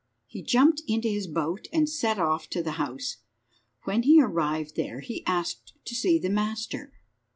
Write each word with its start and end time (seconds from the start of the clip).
He 0.25 0.41
jumped 0.41 0.81
into 0.87 1.07
his 1.09 1.27
boat 1.27 1.67
and 1.71 1.87
set 1.87 2.17
off 2.17 2.49
to 2.49 2.63
the 2.63 2.71
house. 2.81 3.17
When 3.83 4.01
he 4.01 4.19
arrived 4.19 4.75
there 4.75 5.01
he 5.01 5.23
asked 5.27 5.73
to 5.85 5.93
see 5.93 6.17
the 6.17 6.27
master. 6.31 6.91